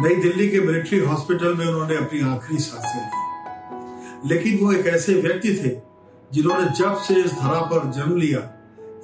नई 0.00 0.22
दिल्ली 0.22 0.48
के 0.48 0.60
military 0.60 0.98
hospital 0.98 1.54
में 1.54 1.66
उन्होंने 1.66 1.96
अपनी 1.96 2.20
आखिरी 2.20 2.60
साँसें 2.60 3.00
ली। 3.00 3.06
लेकिन 4.34 4.64
वो 4.64 4.72
एक 4.72 4.86
ऐसे 4.86 5.14
व्यक्ति 5.14 5.48
थे 5.48 5.80
जिन्होंने 6.32 6.64
जब 6.64 6.96
से 6.96 7.14
इस 7.14 7.32
धरा 7.32 7.60
पर 7.60 7.90
जन्म 7.90 8.16
लिया 8.16 8.53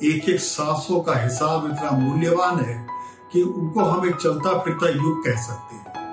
एक 0.05 0.29
एक 0.29 0.41
सांसों 0.41 1.01
का 1.01 1.15
हिसाब 1.15 1.67
इतना 1.67 1.91
मूल्यवान 1.91 2.61
है 2.61 2.87
कि 3.33 3.43
उनको 3.43 3.81
हम 3.81 4.09
एक 4.09 4.15
चलता 4.15 4.59
फिरता 4.59 4.89
युग 4.89 5.25
कह 5.25 5.37
सकते 5.43 5.77
हैं। 5.77 6.07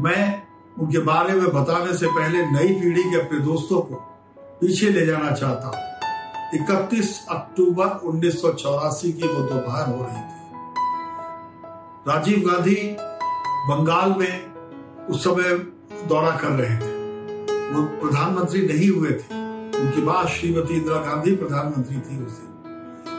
मैं 0.00 0.42
उनके 0.80 0.98
बारे 0.98 1.34
में 1.34 1.52
बताने 1.52 1.96
से 1.96 2.06
पहले 2.06 2.46
नई 2.46 2.80
पीढ़ी 2.80 3.02
के 3.02 3.20
अपने 3.20 3.38
दोस्तों 3.38 3.80
को 3.80 3.94
पीछे 4.60 4.90
ले 4.90 5.06
जाना 5.06 5.30
चाहता 5.30 5.66
हूँ। 5.66 5.92
इकतीस 6.54 7.26
अक्टूबर 7.30 7.86
उन्नीस 7.86 8.42
की 8.44 9.28
वो 9.28 9.42
दोपहर 9.42 9.88
हो 9.94 10.04
रही 10.04 10.22
थी। 10.22 10.40
राजीव 12.08 12.50
गांधी 12.50 12.96
बंगाल 13.68 14.14
में 14.18 14.52
उस 15.06 15.24
समय 15.24 15.54
दौरा 16.06 16.30
कर 16.30 16.48
रहे 16.48 16.76
थे। 16.76 16.92
वो 17.74 17.82
प्रधानमंत्री 17.82 18.66
नहीं 18.66 18.90
हुए 18.90 19.10
थे। 19.10 19.42
उनकी 19.80 20.00
बात 20.00 20.26
श्रीमती 20.26 20.74
इंदिरा 20.74 20.96
गांधी 20.96 21.36
प्रधानमंत्री 21.36 21.96
थी 21.96 22.24
उस 22.26 22.32
दिन। 22.32 22.51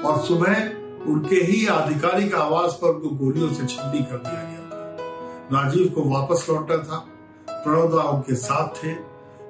और 0.06 0.20
सुबह 0.20 0.74
उनके 1.12 1.36
ही 1.36 1.68
आधिकारिक 1.68 2.36
आवास 2.36 2.80
पर 2.82 2.88
उनको 2.88 3.10
गोलियों 3.10 3.54
से 3.54 3.66
छंडी 3.66 4.00
कर 4.00 4.18
दिया 4.18 4.44
गया 4.44 4.60
था। 4.60 5.64
राजीव 5.64 5.88
को 5.88 6.02
वापस 6.02 6.48
लौटना 6.50 6.78
था। 6.78 7.08
प्रणोदा 7.50 8.04
उनके 8.04 8.36
साथ 8.36 8.84
थे। 8.84 8.90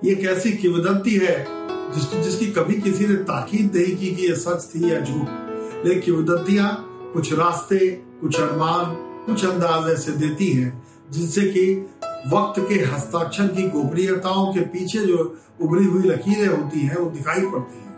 ये 0.03 0.11
एक 0.11 0.19
ऐसी 0.19 0.52
किवदंती 0.52 1.16
है 1.16 1.47
जिसकी 1.92 2.23
जिसकी 2.23 2.47
कभी 2.47 2.81
किसी 2.81 3.08
ने 3.08 3.16
ताकीद 3.16 3.75
नहीं 3.75 3.97
की 3.97 4.16
कि 4.16 4.27
ये 4.27 4.36
सच 4.36 4.69
थी 4.75 4.92
या 4.92 5.00
झूठ। 5.00 5.27
लेकिन 5.86 6.00
किवदंतियाँ 6.00 6.89
कुछ 7.14 7.33
रास्ते, 7.33 7.88
कुछ 7.88 8.42
अनुमान, 8.42 8.95
कुछ 9.25 9.45
अंदाज 9.45 9.92
ऐसे 9.92 10.11
देती 10.11 10.49
हैं 10.49 10.88
जिनसे 11.11 11.42
कि 11.42 11.89
वक्त 12.27 12.66
के 12.70 12.75
हस्ताक्षर 12.75 13.47
की 13.47 13.70
गोपनीयताओं 13.70 14.53
के 14.53 14.59
पीछे 14.59 14.99
जो 14.99 15.38
उभरी 15.61 15.86
हुई 15.86 16.03
लकीरें 16.03 16.47
होती 16.47 16.80
हैं, 16.80 16.97
वो 16.97 17.09
दिखाई 17.09 17.42
पड़ती 17.42 17.77
हैं। 17.77 17.97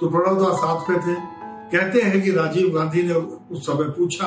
तो 0.00 0.08
प्रणोदा 0.08 0.56
साथ 0.56 0.90
में 0.90 1.00
थे। 1.00 1.35
कहते 1.72 2.00
हैं 2.00 2.22
कि 2.22 2.30
राजीव 2.30 2.74
गांधी 2.74 3.02
ने 3.02 3.14
उस 3.54 3.66
समय 3.66 3.84
पूछा 3.84 4.26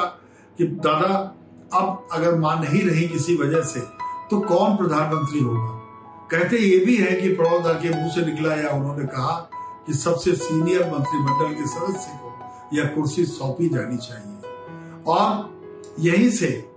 कि, 0.57 0.63
दादा, 0.63 1.35
अब 1.73 2.07
अगर 2.11 2.35
माँ 2.35 2.59
नहीं 2.59 2.83
रही 2.83 3.07
किसी 3.07 3.35
वजह 3.35 3.61
से 3.61 3.79
तो 4.31 4.39
कौन 4.39 4.77
प्रधानमंत्री 4.77 5.39
होगा? 5.39 5.79
कहते 6.31 6.57
ये 6.57 6.85
भी 6.85 6.97
है 6.97 7.21
कि 7.21 7.29
प्रणोदा 7.29 7.73
के 7.73 7.89
मुँह 7.89 8.11
से 8.11 8.25
निकला 8.25 8.55
या 8.55 8.69
उन्होंने 8.69 9.05
कहा 9.05 9.49
कि 9.87 9.93
सबसे 9.93 10.35
सीनियर 10.35 10.91
मंत्रिमंडल 10.91 11.53
के 11.53 11.67
सदस्य 11.67 12.11
को 12.13 12.39
यह 12.73 12.85
कुर्सी 12.85 13.25
सौंपी 13.25 13.69
जानी 13.69 13.97
चाहिए। 13.97 14.41
और 15.07 15.59
यहीं 15.99 16.29
से 16.29 16.71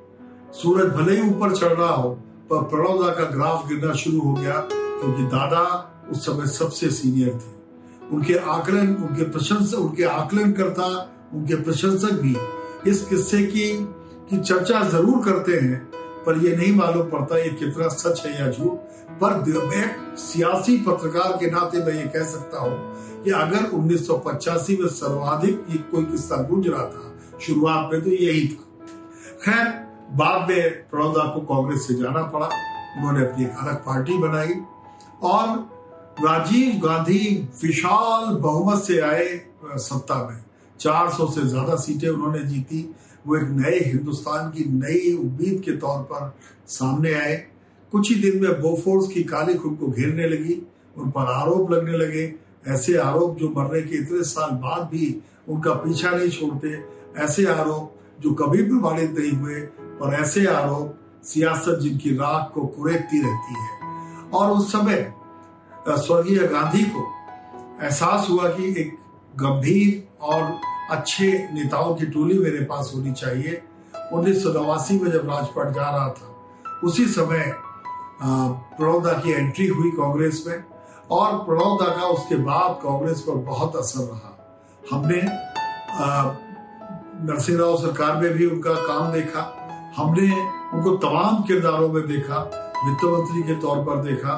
सूरज 0.52 0.94
भले 0.94 1.20
ही 1.20 1.30
ऊपर 1.30 1.56
चढ़ 1.56 1.72
रहा 1.72 1.94
हो, 1.94 2.10
पर 2.50 2.62
प्रणोदा 2.62 3.10
का 3.10 3.24
ग्राफ 3.24 3.68
गिरना 3.68 3.94
शुरू 3.94 4.20
हो 4.20 4.32
गया, 4.32 4.68
क्योंकि 4.72 5.22
दादा 5.22 5.88
उस 6.10 6.26
समय 6.26 6.46
सबसे 6.46 6.90
सीनियर 6.90 7.34
थे। 7.34 7.61
उनके 8.10 8.34
आकलन, 8.34 8.94
उनके 8.96 9.30
प्रशंसक, 9.30 9.78
उनके 9.78 10.04
आकलन 10.04 10.52
करता 10.52 10.86
उनके 11.34 11.56
प्रशंसक 11.62 12.20
भी 12.20 12.36
इस 12.90 13.04
किस्से 13.08 13.42
की 13.44 13.68
की 14.30 14.38
चर्चा 14.38 14.82
ज़रूर 14.90 15.24
करते 15.24 15.52
हैं, 15.56 15.78
पर 16.26 16.36
यह 16.38 16.56
नहीं 16.56 16.74
मालूम 16.76 17.08
पड़ता 17.10 17.38
ये 17.38 17.50
कितना 17.50 17.88
सच 17.90 18.24
है 18.26 18.38
या 18.40 18.50
झूठ। 18.50 18.90
पर 19.20 19.34
मैं 19.66 20.16
सियासी 20.16 20.76
पत्रकार 20.78 21.36
के 21.36 21.50
नाते 21.50 21.78
मैं 21.78 21.94
ये 21.94 22.06
कह 22.08 22.24
सकता 22.26 22.60
हूँ 22.60 23.22
कि 23.24 23.30
अगर 23.30 23.70
उन्नीस 23.70 24.08
में 24.10 24.88
सर्वाधिक 24.90 25.64
ये 25.70 25.78
कोई 25.90 26.04
किस्सा 26.04 26.36
गूंज 26.42 26.68
रहा 26.68 26.84
था, 26.84 27.12
शुरुआत 27.40 27.92
में 27.92 28.02
तो 28.02 28.10
यही 28.10 28.46
था। 28.48 28.62
खैर, 29.44 29.68
बाद 30.12 30.48
में 30.48 30.70
प्रणोदा 30.90 31.24
को 31.34 31.40
कांग्रेस 31.46 31.86
से 31.86 31.94
जाना 31.94 32.22
पड़ा, 32.28 32.46
उन्होंने 32.96 33.24
अपनी 33.26 33.44
एक 33.44 33.56
अलग 33.58 33.76
पार्टी 33.84 34.18
बनाई 34.18 34.54
और 35.22 35.46
राजीव 36.14 36.80
गांधी 36.80 37.48
विशाल 37.62 38.34
बहुमत 38.36 38.82
से 38.82 38.98
आए 39.00 39.28
सत्ता 39.76 40.16
में। 40.24 40.42
400 40.80 41.26
से 41.26 41.46
ज़्यादा 41.48 41.76
सीटें 41.76 42.08
उन्होंने 42.08 42.42
जीती। 42.42 42.82
वो 43.26 43.36
एक 43.36 43.48
नए 43.50 43.78
हिंदुस्तान 43.80 44.50
की 44.50 44.64
नई 44.70 45.12
उम्मीद 45.14 45.62
के 45.64 45.76
तौर 45.76 46.02
पर 46.02 46.32
सामने 46.68 47.12
आए। 47.14 47.34
कुछ 47.92 48.10
ही 48.10 48.14
दिन 48.20 48.42
में 48.42 48.60
बोफोर्स 48.60 49.08
की 49.08 49.22
काली 49.22 49.54
खुद 49.54 49.76
को 49.80 49.86
घेरने 49.86 50.26
लगी, 50.28 50.54
उन 50.96 51.10
पर 51.10 51.32
आरोप 51.32 51.70
लगने 51.70 51.98
लगे। 51.98 52.32
ऐसे 52.68 52.96
आरोप 52.98 53.38
जो 53.38 53.48
मरने 53.56 53.80
के 53.82 53.96
इतने 53.96 54.22
साल 54.24 54.50
बाद 54.58 54.88
भी 54.92 55.14
उनका 55.48 55.74
पीछा 55.74 56.10
नहीं 56.10 56.30
छोड़ते। 56.30 56.76
ऐसे 57.22 57.46
आरोप 57.46 58.22
जो 58.22 58.32
कभी 58.34 58.62
प्रमाणित 58.62 59.18
नहीं 59.18 59.32
हुए, 59.32 59.60
और 60.02 60.14
ऐसे 60.14 60.46
आरोप 60.46 61.24
सियासत 61.24 61.78
जिनकी 61.82 62.14
राख 62.16 62.50
को 62.54 62.66
कुरेदती 62.68 63.22
रहती 63.22 63.54
है। 63.54 64.30
और 64.30 64.50
उस 64.50 64.70
समय 64.72 65.12
स्वर्गीय 65.88 66.46
गांधी 66.48 66.82
को 66.86 67.00
एहसास 67.82 68.26
हुआ 68.30 68.48
कि 68.48 68.68
एक 68.80 68.96
गंभीर 69.34 70.24
और 70.24 70.42
अच्छे 70.90 71.26
नेताओं 71.52 71.94
की 71.94 72.06
टोली 72.06 72.38
मेरे 72.38 72.64
पास 72.64 72.92
होनी 72.94 73.12
चाहिए। 73.12 73.62
उन्नीस 74.12 74.42
सौ 74.42 74.52
नवासी 74.52 74.98
में 75.00 75.10
जब 75.10 75.30
राजपाट 75.30 75.72
जा 75.74 75.88
रहा 75.90 76.08
था, 76.08 76.28
उसी 76.84 77.06
समय 77.06 77.52
प्रणोदा 78.22 79.12
की 79.12 79.32
एंट्री 79.32 79.66
हुई 79.66 79.90
कांग्रेस 79.90 80.44
में 80.46 80.64
और 81.10 81.32
प्रणोदा 81.44 81.88
का 81.96 82.06
उसके 82.08 82.36
बाद 82.44 82.78
कांग्रेस 82.82 83.20
पर 83.20 83.34
बहुत 83.48 83.76
असर 83.76 84.04
रहा। 84.04 84.30
हमने 84.92 85.22
नरसिंह 87.24 87.58
राव 87.58 87.76
सरकार 87.78 88.16
में 88.16 88.30
भी 88.30 88.46
उनका 88.46 88.74
काम 88.86 89.12
देखा। 89.12 89.42
हमने 89.96 90.30
उनको 90.74 90.96
तमाम 90.98 91.42
किरदारों 91.42 91.88
में 91.88 92.06
देखा, 92.06 92.38
वित्त 92.84 93.04
मंत्री 93.04 93.42
के 93.42 93.60
तौर 93.60 93.84
पर 93.84 94.02
देखा 94.04 94.34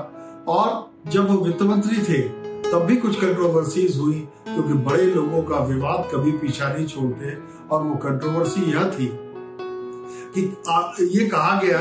और 0.49 0.93
जब 1.04 1.28
वो 1.31 1.37
वित्त 1.38 1.62
मंत्री 1.62 1.97
थे, 1.98 2.20
तब 2.62 2.84
भी 2.84 2.97
कुछ 2.97 3.20
कंट्रोवर्सीज 3.20 3.97
हुई, 3.98 4.20
क्योंकि 4.44 4.75
बड़े 4.84 5.04
लोगों 5.04 5.42
का 5.42 5.59
विवाद 5.65 6.09
कभी 6.12 6.31
पीछा 6.32 6.69
नहीं 6.69 6.87
छोड़ते, 6.87 7.34
और 7.70 7.82
वो 7.82 7.94
कंट्रोवर्सी 7.94 8.62
यह 8.72 8.84
थी 8.91 9.09
कि 10.37 10.43
ये 11.10 11.26
कहा 11.26 11.60
गया 11.60 11.81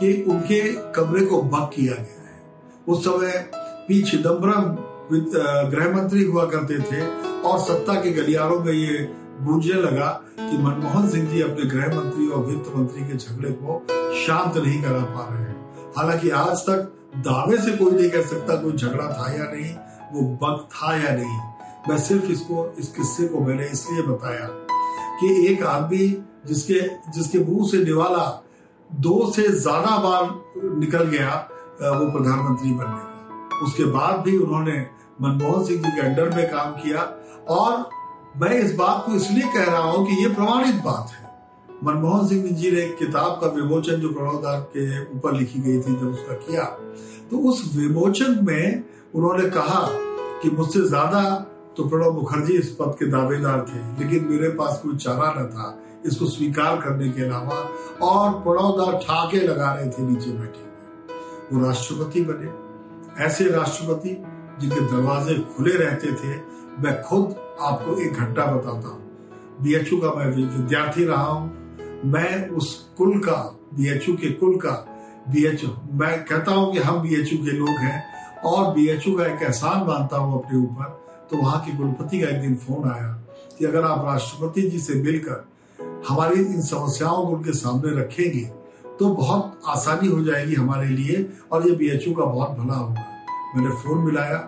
कि 0.00 0.12
उनके 0.28 0.60
कमरे 0.92 1.24
को 1.26 1.40
बक 1.42 1.70
किया 1.74 1.94
गया 1.94 2.22
है। 2.24 2.42
उस 2.88 3.04
समय 3.04 3.50
पी 3.88 4.00
चिदम्बरम 4.02 4.76
गृह 5.70 5.94
मंत्री 5.96 6.24
हुआ 6.24 6.44
करते 6.46 6.78
थे, 6.82 7.06
और 7.40 7.58
सत्ता 7.60 7.94
के 7.94 8.12
गलियारों 8.12 8.58
में 8.60 8.72
ये 8.72 8.98
गूंजने 9.40 9.80
लगा 9.82 10.08
कि 10.38 10.58
मनमोहन 10.58 11.08
सिंह 11.10 11.30
जी 11.30 11.40
अपने 11.42 11.70
गृह 11.70 11.86
मंत्री 11.96 12.28
और 12.28 12.44
वित्त 12.46 12.72
मंत्री 12.76 13.02
के 13.02 13.16
झगड़े 13.16 13.50
को 13.52 13.80
शांत 14.16 14.56
नहीं 14.56 14.82
करा 14.82 15.04
पा 15.06 15.28
रहे 15.30 15.42
हैं। 15.42 15.92
हालाँकि 15.96 16.30
आज 16.30 16.60
तक 16.60 16.90
दावे 17.16 17.56
से 17.56 17.76
कोई 17.76 17.90
नहीं 17.92 18.10
कह 18.10 18.22
सकता 18.24 18.54
कोई 18.56 18.72
झगड़ा 18.72 19.08
था 19.08 19.32
या 19.32 19.44
नहीं, 19.44 19.74
वो 20.12 20.22
बग 20.42 20.64
था 20.70 20.94
या 20.96 21.14
नहीं। 21.14 21.38
मैं 21.88 21.98
सिर्फ़ 22.00 22.24
इसको, 22.32 22.66
इस 22.78 22.88
किस्से 22.88 23.26
को 23.28 23.40
मैंने 23.40 23.66
इसलिए 23.68 24.02
बताया 24.04 24.46
कि 25.20 25.28
एक 25.46 25.62
आदमी 25.64 26.06
जिसके 26.46 26.80
जिसके 27.12 27.38
मुँह 27.40 27.68
से 27.68 27.84
निवाला, 27.84 28.24
दो 28.90 29.32
से 29.32 29.42
ज़्यादा 29.50 29.96
बार 29.98 30.78
निकल 30.78 31.04
गया 31.06 31.34
वो 31.82 32.10
प्रधानमंत्री 32.10 32.70
बनने 32.70 32.96
का। 32.96 33.64
उसके 33.64 33.84
बाद 33.92 34.20
भी 34.20 34.36
उन्होंने 34.38 34.78
मनमोहन 35.22 35.64
सिंह 35.64 35.82
जी 35.82 35.90
के 35.90 36.00
अंडर 36.00 36.30
में 36.36 36.46
काम 36.50 36.72
किया 36.74 37.00
और 37.50 37.88
मैं 38.36 38.52
इस 38.54 38.74
बात 38.74 39.02
को 39.06 39.14
इसलिए 39.14 39.52
कह 39.54 39.64
रहा 39.64 39.82
हूँ 39.82 40.06
कि 40.06 40.22
ये 40.22 40.28
प्रमाणित 40.34 40.82
बात 40.84 41.10
है। 41.12 41.23
मनमोहन 41.84 42.26
सिंह 42.28 42.48
जी 42.50 42.70
ने 42.70 42.80
एक 42.80 42.96
किताब 42.98 43.38
का 43.40 43.46
विमोचन 43.52 44.00
जो 44.00 44.08
प्रणोदार 44.08 44.60
के 44.72 44.84
ऊपर 45.06 45.34
लिखी 45.36 45.60
गई 45.60 45.78
थी 45.78 45.94
जब 45.94 46.08
उसका 46.08 46.34
किया 46.44 46.64
तो 47.30 47.38
उस 47.50 47.62
विमोचन 47.76 48.38
में 48.44 48.84
उन्होंने 49.14 49.48
कहा 49.50 49.80
कि 50.42 50.50
मुझसे 50.50 50.80
ज़्यादा 50.88 51.22
तो 51.76 51.84
प्रणब 51.88 52.14
मुखर्जी 52.14 52.54
इस 52.54 52.70
पद 52.80 52.94
के 52.98 53.06
दावेदार 53.10 53.60
थे, 53.68 53.78
लेकिन 54.00 54.24
मेरे 54.24 54.48
पास 54.58 54.80
कोई 54.82 54.96
चारा 54.96 55.32
न 55.38 55.46
था, 55.46 55.66
इसको 56.06 56.26
स्वीकार 56.26 56.80
करने 56.80 57.08
के 57.08 57.22
अलावा 57.22 57.56
और 58.02 58.30
प्रणवदार 58.42 58.98
ठाके 58.98 59.40
लगा 59.40 59.72
रहे 59.74 59.88
थे 59.88 60.02
नीचे 60.02 60.30
बैठे 60.32 60.60
हुए। 60.60 61.18
वो 61.52 61.66
राष्ट्रपति 61.66 62.20
बने। 62.22 63.24
ऐसे 63.24 63.48
राष्ट्रपति 63.50 64.16
जिनके 64.60 64.80
दरवाजे 64.86 65.34
खुले 65.56 65.72
रहते 65.74 66.12
थे, 66.12 66.36
मैं 66.82 67.02
खुद 67.02 67.34
आपको 67.62 67.96
एक 68.02 68.12
घंटा 68.14 68.46
बताता 68.46 68.88
हूँ। 68.88 69.02
बीएचयू 69.62 69.98
का 70.00 70.14
मैं 70.14 70.26
विद्यार्थी 70.36 71.04
रहा 71.04 71.22
हूँ 71.22 71.63
मैं 72.04 72.48
उस 72.48 72.74
कुल 72.98 73.18
का 73.18 73.36
बीएचयू 73.74 74.16
के 74.16 74.30
कुल 74.30 74.56
का 74.56 74.70
बीएचयू 75.30 75.70
मैं 75.92 76.24
कहता 76.24 76.52
हूँ 76.52 76.72
कि 76.72 76.78
हम 76.78 77.00
बीएचयू 77.02 77.38
के 77.44 77.50
लोग 77.50 77.68
हैं 77.68 78.04
और 78.44 78.74
बीएचयू 78.74 79.16
का 79.18 79.26
एक 79.26 79.42
एहसान 79.42 79.86
मानता 79.86 80.16
हूँ 80.16 80.42
अपने 80.42 80.58
ऊपर 80.58 80.84
तो 81.30 81.36
वहाँ 81.36 81.60
के 81.60 81.76
कुलपति 81.76 82.20
का 82.20 82.28
एक 82.28 82.40
दिन 82.40 82.54
फ़ोन 82.56 82.90
आया 82.90 83.12
कि 83.58 83.64
अगर 83.64 83.82
आप 83.82 84.04
राष्ट्रपति 84.06 84.62
जी 84.62 84.78
से 84.78 84.94
मिलकर 84.94 85.48
हमारी 86.08 86.40
इन 86.40 86.60
समस्याओं 86.62 87.26
को 87.26 87.32
उनके 87.32 87.52
सामने 87.52 87.96
रखेंगे 88.00 88.44
तो 88.98 89.14
बहुत 89.14 89.60
आसानी 89.66 90.08
हो 90.08 90.22
जाएगी 90.24 90.54
हमारे 90.54 90.88
लिए 90.88 91.26
और 91.52 91.68
ये 91.68 91.74
बी 91.76 92.14
का 92.14 92.24
बहुत 92.24 92.50
भला 92.50 92.74
होगा। 92.74 93.04
मैंने 93.56 93.70
फ़ोन 93.70 93.98
मिलाया, 93.98 94.38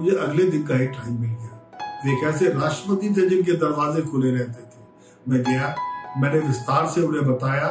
मुझे 0.00 0.16
अगले 0.16 0.44
दिन 0.44 0.62
का 0.62 0.76
ही 0.76 0.86
टाइम 0.86 1.20
मिल 1.20 1.30
गया। 1.30 2.12
एक 2.12 2.24
ऐसे 2.24 2.48
राष्ट्रपति 2.48 3.08
थे 3.08 3.28
जिनके 3.28 3.52
दरवाजे 3.52 4.02
खुले 4.02 4.30
रहते 4.30 4.62
थे? 4.62 4.82
मैं 5.28 5.42
गया 5.42 5.74
मैंने 6.16 6.38
विस्तार 6.38 6.86
से 6.86 7.02
उन्हें 7.02 7.26
बताया 7.26 7.68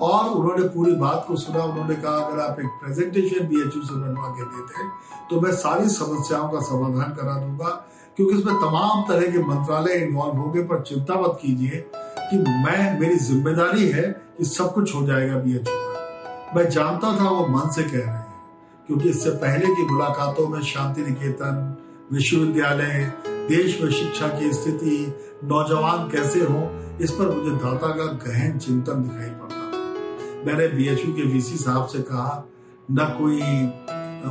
और 0.00 0.28
उन्होंने 0.30 0.68
पूरी 0.68 0.92
बात 0.92 1.24
को 1.28 1.36
सुना। 1.36 1.62
उन्होंने 1.64 1.94
कहा, 1.94 2.12
अगर 2.12 2.40
आप 2.40 2.60
एक 2.60 2.66
प्रेजेंटेशन 2.66 3.46
बी 3.46 3.60
एच 3.60 3.72
से 3.86 3.94
बनवा 3.94 4.28
के 4.28 4.44
देते 4.44 4.88
तो 5.30 5.40
मैं 5.40 5.52
सारी 5.52 5.88
समस्याओं 5.88 6.48
का 6.48 6.60
समाधान 6.60 7.14
करा 7.14 7.34
दूँगा। 7.34 7.68
क्योंकि 8.16 8.38
इसमें 8.38 8.54
तमाम 8.54 9.02
तरह 9.08 9.30
के 9.32 9.38
मंत्रालय 9.38 9.94
इन्वॉल्व 9.94 10.36
होंगे, 10.36 10.62
पर 10.62 10.80
चिंता 10.80 11.14
मत 11.14 11.38
कीजिए 11.42 11.90
कि 11.96 12.38
मैं, 12.38 13.00
मेरी 13.00 13.16
ज़िम्मेदारी 13.16 13.88
है 13.88 14.02
कि 14.38 14.44
सब 14.44 14.72
कुछ 14.74 14.94
हो 14.94 15.06
जाएगा 15.06 15.36
बी 15.36 15.56
एच 15.56 15.68
मैं। 16.56 16.68
जानता 16.70 17.12
था, 17.20 17.28
वो 17.28 17.46
मन 17.46 17.70
से 17.70 17.82
कह 17.82 17.98
रहे 17.98 18.06
हैं। 18.06 18.26
क्योंकि 18.86 19.08
इससे 19.08 19.30
पहले 19.30 19.66
की 19.66 19.82
मुलाकातों 19.86 20.48
में 20.48 20.60
शांति 20.62 21.02
निकेतन 21.02 21.76
विश्वविद्यालय 22.12 23.12
देश 23.50 23.82
में 23.82 23.90
शिक्षा 23.90 24.28
की 24.28 24.52
स्थिति, 24.52 25.14
नौजवान 25.44 26.10
कैसे 26.10 26.40
हो, 26.40 26.70
इस 27.00 27.10
पर 27.10 27.36
मुझे 27.36 27.50
दाता 27.50 27.88
का 27.88 28.04
गहन 28.04 28.58
चिंतन 28.58 28.92
दिखाई 28.92 29.30
पड़ता। 29.30 29.72
मैंने 30.46 30.68
बीएचयू 30.68 31.12
के 31.12 31.22
वीसी 31.22 31.56
साहब 31.56 31.86
से 31.86 31.98
कहा, 31.98 32.48
न 32.90 32.96
कोई, 32.96 33.42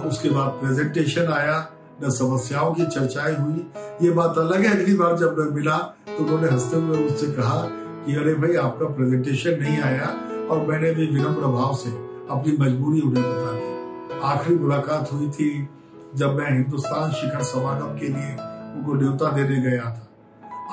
उसके 0.09 0.29
बाद 0.29 0.49
प्रेजेंटेशन 0.49 1.25
आया, 1.25 1.71
न 2.03 2.09
समस्याओं 2.09 2.73
की 2.73 2.85
चर्चाएँ 2.85 3.35
हुई। 3.35 3.67
ये 4.01 4.11
बात 4.11 4.37
अलग 4.37 4.65
है, 4.65 4.81
अगली 4.81 4.93
बार 4.93 5.17
जब 5.17 5.37
मैं 5.37 5.51
मिला 5.51 5.77
तो 5.77 6.23
उन्होंने 6.23 6.47
हँसते 6.47 6.77
हुए 6.77 6.97
मुझसे 6.97 7.27
कहा 7.27 7.61
कि, 8.05 8.15
अरे 8.15 8.33
भाई, 8.33 8.55
आपका 8.55 8.85
प्रेजेंटेशन 8.85 9.59
नहीं 9.59 9.81
आया। 9.81 10.07
और 10.51 10.67
मैंने 10.67 10.91
भी 10.91 11.07
विनम्र 11.07 11.47
भाव 11.47 11.75
से 11.75 11.89
अपनी 12.29 12.57
मजबूरी 12.57 13.01
उन्हें 13.01 13.25
बता 13.25 13.51
दी। 13.51 14.19
आखिरी 14.23 14.59
मुलाकात 14.59 15.13
हुई 15.13 15.29
थी 15.29 15.69
जब 16.15 16.35
मैं 16.35 16.51
हिंदुस्तान 16.51 17.11
शिखर 17.11 17.43
समागम 17.43 17.99
के 17.99 18.07
लिए 18.07 18.48
उनको 18.69 18.93
न्योता 18.95 19.31
देने 19.31 19.61
गया 19.61 19.85
था। 19.85 20.05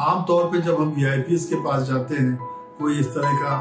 आमतौर 0.04 0.44
पे 0.46 0.60
जब 0.62 0.80
हम 0.80 0.88
वी 0.90 1.38
के 1.40 1.62
पास 1.64 1.82
जाते 1.82 2.14
हैं, 2.16 2.36
कोई 2.78 2.98
इस 3.00 3.06
तरह 3.08 3.32
का 3.34 3.52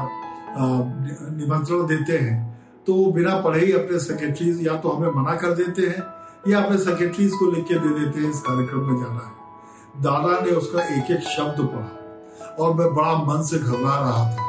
निमंत्रण 0.58 1.86
देते 1.86 2.18
हैं 2.18 2.44
तो 2.86 2.94
वो 2.94 3.10
बिना 3.12 3.36
पढ़े 3.42 3.60
ही 3.60 3.72
अपने 3.72 3.98
सेक्रेटरीज 4.00 4.66
या 4.66 4.74
तो 4.76 4.88
हमें 4.90 5.10
मना 5.12 5.34
कर 5.36 5.52
देते 5.54 5.82
हैं 5.84 6.02
या 6.48 6.60
अपने 6.60 6.76
सेक्रेटरीज 6.78 7.32
को 7.34 7.50
लिख 7.52 7.64
के 7.64 7.74
दे 7.76 7.88
देते 7.94 8.20
हैं 8.20 8.30
इस 8.30 8.40
कार्यक्रम 8.40 8.82
में 8.82 9.00
जाना 9.00 9.20
है। 9.20 10.02
दादा 10.02 10.40
ने 10.40 10.50
उसका 10.52 10.82
एक 10.88 11.10
एक 11.10 11.22
शब्द 11.28 11.60
पढ़ा 11.64 12.54
और 12.56 12.74
मैं 12.74 12.94
बड़ा 12.94 13.14
मन 13.24 13.42
से 13.42 13.58
घबरा 13.58 13.96
रहा 13.96 14.24
था, 14.26 14.44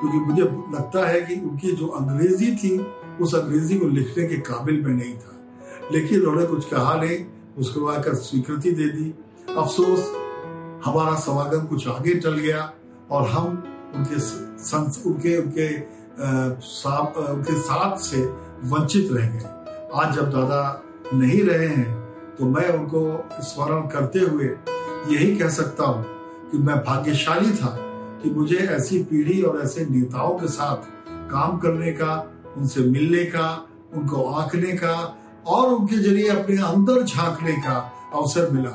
क्योंकि 0.00 0.18
मुझे 0.20 0.42
लगता 0.42 1.06
है 1.08 1.20
कि 1.20 1.34
उनकी 1.40 1.72
जो 1.72 1.86
अंग्रेज़ी 2.00 2.50
थी, 2.56 2.78
उस 3.20 3.34
अंग्रेज़ी 3.34 3.78
को 3.78 3.86
लिखने 3.88 4.26
के 4.26 4.36
काबिल 4.42 4.84
में 4.84 4.92
नहीं 4.92 5.14
था। 5.14 5.34
लेकिन 5.92 6.20
उन्होंने 6.20 6.46
कुछ 6.46 6.68
कहा 6.70 6.94
नहीं 6.94 7.18
उसको 7.58 7.86
आकर 7.88 8.14
स्वीकृति 8.16 8.70
दे 8.72 8.88
दी 8.88 9.12
अफसोस 9.48 10.12
हमारा 10.84 11.14
समागम 11.20 11.64
कुछ 11.66 11.86
आगे 11.88 12.14
चल 12.14 12.34
गया 12.38 12.72
और 13.10 13.28
हम 13.28 13.46
उनके 13.96 14.18
संस, 14.18 15.02
उनके 15.06 15.36
उनके 15.36 15.68
सा, 16.60 16.98
उनके 17.28 17.58
साथ 17.60 17.96
से 17.98 18.22
वंचित 18.64 19.12
रह 19.12 19.26
गए। 19.28 19.90
आज 19.94 20.14
जब 20.16 20.30
दादा 20.30 20.82
नहीं 21.14 21.42
रहे 21.42 21.68
हैं 21.68 21.94
तो 22.38 22.44
मैं 22.44 22.68
उनको 22.68 23.00
स्मरण 23.42 23.86
करते 23.88 24.18
हुए 24.18 24.46
यही 25.14 25.36
कह 25.36 25.48
सकता 25.48 25.84
हूँ 25.84 26.04
कि 26.50 26.58
मैं 26.58 26.76
भाग्यशाली 26.84 27.50
था 27.52 27.76
कि 28.22 28.30
मुझे 28.30 28.56
ऐसी 28.56 29.02
पीढ़ी 29.04 29.40
और 29.42 29.60
ऐसे 29.64 29.86
नेताओं 29.90 30.38
के 30.38 30.48
साथ 30.48 30.90
काम 31.30 31.56
करने 31.58 31.92
का 31.92 32.14
उनसे 32.56 32.80
मिलने 32.80 33.24
का 33.24 33.48
उनको 33.94 34.22
आंकने 34.32 34.72
का 34.72 34.94
और 35.46 35.68
उनके 35.68 35.96
ज़रिए 35.96 36.28
अपने 36.28 36.56
अंदर 36.62 37.02
झांकने 37.02 37.52
का 37.52 37.78
अवसर 38.14 38.50
मिला। 38.50 38.70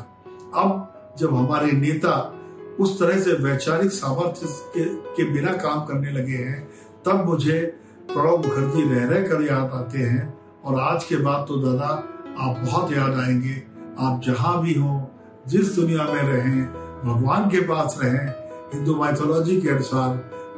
अब 0.56 0.94
जब 1.20 1.36
हमारे 1.36 1.72
नेता 1.72 2.36
उस 2.80 3.00
तरह 3.00 3.20
से 3.20 3.34
वैचारिक 3.34 3.92
सामर्थ्य 3.92 4.46
के, 4.46 4.86
के 4.86 5.24
बिना 5.32 5.52
काम 5.54 5.86
करने 5.86 6.12
लगे 6.12 6.36
हैं 6.36 6.70
तब 7.06 7.26
मुझे 7.26 7.78
प्रणब 8.08 8.46
मुखर्जी 8.46 8.94
रह 8.94 9.06
रह 9.06 9.28
कर 9.28 9.42
याद 9.42 9.72
आते 9.74 10.00
हैं। 10.00 10.40
और 10.66 10.80
आज 10.80 11.04
के 11.04 11.16
बाद 11.16 11.46
तो 11.48 11.56
दादा 11.56 12.04
आप 12.40 12.58
बहुत 12.58 12.92
याद 12.92 13.14
आएँगे। 13.14 13.64
आप 14.00 14.22
जहाँ 14.26 14.62
भी 14.62 14.74
हो 14.74 15.12
जिस 15.48 15.76
दुनिया 15.76 16.04
में 16.04 16.24
रहें 16.24 16.66
भगवान 17.06 17.50
के 17.50 17.60
पास 17.60 18.00
रहें 18.04 18.30
हिंदू 18.74 18.96
माइथोलॉजी 18.96 19.62
के 19.62 19.70
अनुसार 19.70 20.18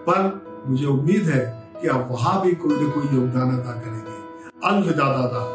पर 0.09 0.45
मुझे 0.67 0.85
उम्मीद 0.85 1.23
है 1.23 1.69
कि 1.81 1.87
आप 1.87 2.07
वहाँ 2.11 2.41
भी 2.41 2.51
कोई 2.51 2.79
ना 2.81 2.89
कोई 2.89 3.17
योगदान 3.17 3.51
अदा 3.51 3.71
करेंगे। 3.71 4.15
अलविदा 4.67 5.03
दादा। 5.03 5.54